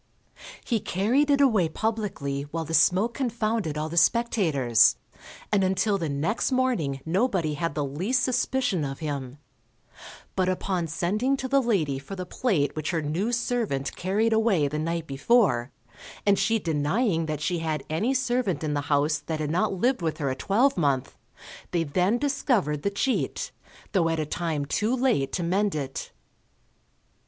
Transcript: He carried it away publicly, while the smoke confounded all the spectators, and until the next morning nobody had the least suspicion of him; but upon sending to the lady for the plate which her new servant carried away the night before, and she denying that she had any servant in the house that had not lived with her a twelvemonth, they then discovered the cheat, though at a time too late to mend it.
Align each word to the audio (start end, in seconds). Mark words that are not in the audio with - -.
He 0.65 0.79
carried 0.79 1.29
it 1.29 1.41
away 1.41 1.69
publicly, 1.69 2.47
while 2.49 2.65
the 2.65 2.73
smoke 2.73 3.13
confounded 3.13 3.77
all 3.77 3.87
the 3.87 3.97
spectators, 3.97 4.95
and 5.51 5.63
until 5.63 5.99
the 5.99 6.09
next 6.09 6.51
morning 6.51 7.01
nobody 7.05 7.53
had 7.53 7.75
the 7.75 7.85
least 7.85 8.23
suspicion 8.23 8.83
of 8.83 8.97
him; 8.97 9.37
but 10.35 10.49
upon 10.49 10.87
sending 10.87 11.37
to 11.37 11.47
the 11.47 11.61
lady 11.61 11.99
for 11.99 12.15
the 12.15 12.25
plate 12.25 12.75
which 12.75 12.89
her 12.89 13.03
new 13.03 13.31
servant 13.31 13.95
carried 13.95 14.33
away 14.33 14.67
the 14.67 14.79
night 14.79 15.05
before, 15.05 15.71
and 16.25 16.39
she 16.39 16.57
denying 16.57 17.27
that 17.27 17.39
she 17.39 17.59
had 17.59 17.83
any 17.87 18.11
servant 18.11 18.63
in 18.63 18.73
the 18.73 18.81
house 18.89 19.19
that 19.19 19.39
had 19.39 19.51
not 19.51 19.71
lived 19.71 20.01
with 20.01 20.17
her 20.17 20.31
a 20.31 20.35
twelvemonth, 20.35 21.15
they 21.69 21.83
then 21.83 22.17
discovered 22.17 22.81
the 22.81 22.89
cheat, 22.89 23.51
though 23.91 24.09
at 24.09 24.19
a 24.19 24.25
time 24.25 24.65
too 24.65 24.95
late 24.95 25.31
to 25.31 25.43
mend 25.43 25.75
it. 25.75 26.11